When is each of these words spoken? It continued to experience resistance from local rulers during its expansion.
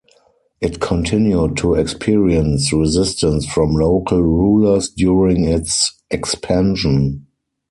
It 0.61 0.79
continued 0.79 1.57
to 1.57 1.75
experience 1.75 2.73
resistance 2.73 3.45
from 3.45 3.73
local 3.73 4.23
rulers 4.23 4.89
during 4.89 5.43
its 5.47 5.93
expansion. 6.09 7.27